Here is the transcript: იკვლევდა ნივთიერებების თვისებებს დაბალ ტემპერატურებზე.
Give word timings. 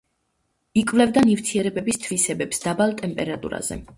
იკვლევდა 0.81 1.23
ნივთიერებების 1.27 2.01
თვისებებს 2.05 2.65
დაბალ 2.65 2.95
ტემპერატურებზე. 3.05 3.81